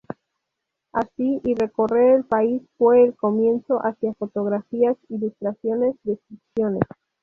Así 0.93 1.39
y 1.43 1.53
recorrer 1.53 2.15
el 2.15 2.23
país 2.23 2.63
fue 2.79 3.03
el 3.03 3.15
comienzo, 3.15 3.85
hacía 3.85 4.15
fotografías, 4.15 4.97
ilustraciones, 5.09 5.95
descripciones. 6.01 6.81